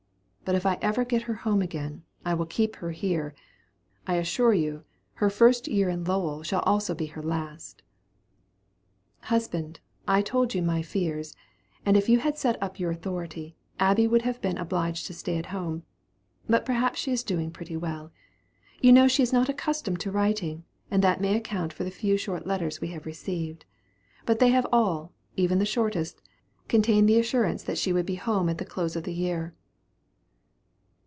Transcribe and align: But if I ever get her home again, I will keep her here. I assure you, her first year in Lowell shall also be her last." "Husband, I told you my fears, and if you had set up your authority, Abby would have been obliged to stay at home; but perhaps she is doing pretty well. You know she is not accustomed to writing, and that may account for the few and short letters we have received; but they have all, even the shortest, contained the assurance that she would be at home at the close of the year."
But 0.43 0.57
if 0.57 0.65
I 0.65 0.77
ever 0.81 1.05
get 1.05 1.21
her 1.21 1.33
home 1.33 1.61
again, 1.61 2.03
I 2.25 2.33
will 2.33 2.45
keep 2.47 2.75
her 2.77 2.91
here. 2.91 3.33
I 4.05 4.15
assure 4.15 4.53
you, 4.53 4.83
her 5.13 5.29
first 5.29 5.69
year 5.69 5.87
in 5.87 6.03
Lowell 6.03 6.43
shall 6.43 6.59
also 6.63 6.93
be 6.93 7.05
her 7.05 7.23
last." 7.23 7.83
"Husband, 9.21 9.79
I 10.09 10.21
told 10.21 10.53
you 10.53 10.61
my 10.61 10.81
fears, 10.81 11.37
and 11.85 11.95
if 11.95 12.09
you 12.09 12.19
had 12.19 12.37
set 12.37 12.61
up 12.61 12.81
your 12.81 12.91
authority, 12.91 13.55
Abby 13.79 14.07
would 14.07 14.23
have 14.23 14.41
been 14.41 14.57
obliged 14.57 15.07
to 15.07 15.13
stay 15.13 15.37
at 15.37 15.45
home; 15.55 15.83
but 16.49 16.65
perhaps 16.65 16.99
she 16.99 17.13
is 17.13 17.23
doing 17.23 17.49
pretty 17.51 17.77
well. 17.77 18.11
You 18.81 18.91
know 18.91 19.07
she 19.07 19.23
is 19.23 19.31
not 19.31 19.47
accustomed 19.47 20.01
to 20.01 20.11
writing, 20.11 20.65
and 20.89 21.01
that 21.01 21.21
may 21.21 21.37
account 21.37 21.71
for 21.71 21.85
the 21.85 21.91
few 21.91 22.15
and 22.15 22.19
short 22.19 22.45
letters 22.45 22.81
we 22.81 22.89
have 22.89 23.05
received; 23.05 23.63
but 24.25 24.39
they 24.39 24.49
have 24.49 24.67
all, 24.69 25.13
even 25.37 25.59
the 25.59 25.65
shortest, 25.65 26.21
contained 26.67 27.07
the 27.07 27.19
assurance 27.19 27.63
that 27.63 27.77
she 27.77 27.93
would 27.93 28.05
be 28.07 28.17
at 28.17 28.23
home 28.23 28.49
at 28.49 28.57
the 28.57 28.65
close 28.65 28.97
of 28.97 29.03
the 29.05 29.13
year." 29.13 29.55